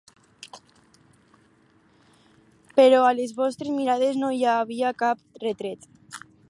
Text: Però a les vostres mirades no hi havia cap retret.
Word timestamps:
Però 2.81 3.03
a 3.09 3.13
les 3.19 3.37
vostres 3.43 3.73
mirades 3.77 4.21
no 4.25 4.35
hi 4.39 4.43
havia 4.57 4.95
cap 5.05 5.45
retret. 5.47 5.91